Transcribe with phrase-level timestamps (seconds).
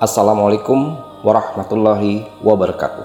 [0.00, 3.04] Assalamualaikum warahmatullahi wabarakatuh.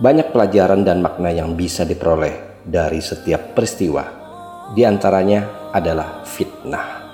[0.00, 4.00] Banyak pelajaran dan makna yang bisa diperoleh dari setiap peristiwa.
[4.72, 7.04] Di antaranya adalah fitnah.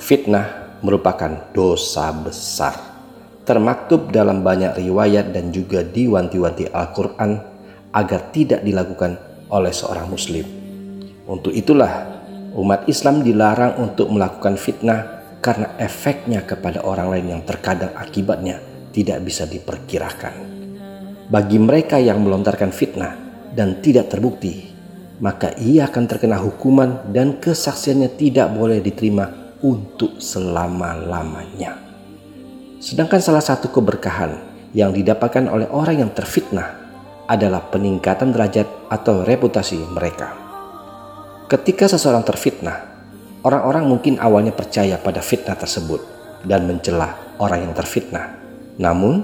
[0.00, 2.72] Fitnah merupakan dosa besar.
[3.44, 7.36] Termaktub dalam banyak riwayat dan juga diwanti-wanti Al-Quran
[7.92, 9.20] agar tidak dilakukan
[9.52, 10.48] oleh seorang muslim.
[11.28, 12.16] Untuk itulah
[12.56, 18.58] umat Islam dilarang untuk melakukan fitnah karena efeknya kepada orang lain yang terkadang akibatnya
[18.90, 20.34] tidak bisa diperkirakan.
[21.28, 23.14] Bagi mereka yang melontarkan fitnah
[23.52, 24.72] dan tidak terbukti,
[25.20, 31.76] maka ia akan terkena hukuman dan kesaksiannya tidak boleh diterima untuk selama-lamanya.
[32.78, 34.38] Sedangkan salah satu keberkahan
[34.72, 36.78] yang didapatkan oleh orang yang terfitnah
[37.28, 40.32] adalah peningkatan derajat atau reputasi mereka.
[41.50, 42.97] Ketika seseorang terfitnah,
[43.46, 46.02] Orang-orang mungkin awalnya percaya pada fitnah tersebut
[46.42, 48.34] dan mencela orang yang terfitnah.
[48.82, 49.22] Namun,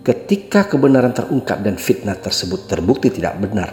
[0.00, 3.70] ketika kebenaran terungkap dan fitnah tersebut terbukti tidak benar,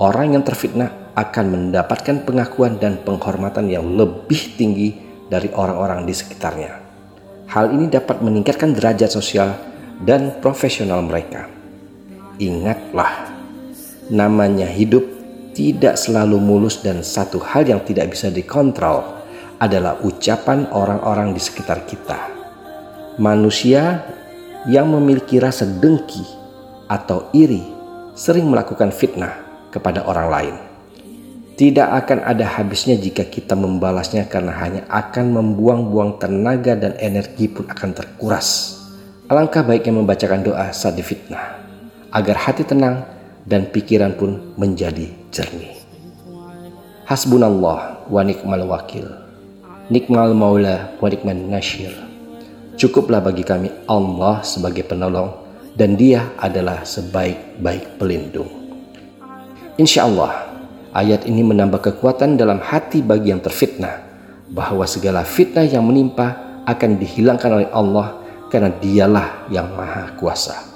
[0.00, 4.96] orang yang terfitnah akan mendapatkan pengakuan dan penghormatan yang lebih tinggi
[5.32, 6.72] dari orang-orang di sekitarnya.
[7.48, 9.56] Hal ini dapat meningkatkan derajat sosial
[10.04, 11.48] dan profesional mereka.
[12.36, 13.32] Ingatlah,
[14.12, 15.15] namanya hidup
[15.56, 19.24] tidak selalu mulus dan satu hal yang tidak bisa dikontrol
[19.56, 22.28] adalah ucapan orang-orang di sekitar kita.
[23.16, 24.04] Manusia
[24.68, 26.20] yang memiliki rasa dengki
[26.92, 27.64] atau iri
[28.12, 29.32] sering melakukan fitnah
[29.72, 30.54] kepada orang lain.
[31.56, 37.64] Tidak akan ada habisnya jika kita membalasnya karena hanya akan membuang-buang tenaga dan energi pun
[37.64, 38.76] akan terkuras.
[39.32, 41.64] Alangkah baiknya membacakan doa saat difitnah
[42.12, 43.08] agar hati tenang
[43.48, 45.76] dan pikiran pun menjadi jernih.
[47.04, 49.04] Hasbunallah wa nikmal wakil.
[49.92, 51.92] Nikmal maula wa nikman nasyir.
[52.80, 55.32] Cukuplah bagi kami Allah sebagai penolong
[55.76, 58.48] dan dia adalah sebaik-baik pelindung.
[59.76, 60.56] Insya Allah,
[60.96, 64.02] ayat ini menambah kekuatan dalam hati bagi yang terfitnah
[64.48, 68.18] bahwa segala fitnah yang menimpa akan dihilangkan oleh Allah
[68.48, 70.75] karena dialah yang maha kuasa.